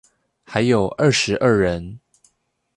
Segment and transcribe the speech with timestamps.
[0.45, 1.99] 還有二十二人